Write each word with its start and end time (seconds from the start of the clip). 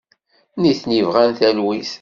Nitni 0.61 0.99
bɣan 1.07 1.29
talwit. 1.39 1.89